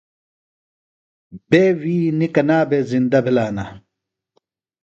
بے 1.49 1.61
ویِئ 1.79 2.03
نیۡ 2.19 2.31
کنا 2.35 2.59
بھےۡ 2.69 2.85
زِندہ 2.91 3.19
بِھلہ 3.25 3.43
ہِنہ؟ 3.47 3.65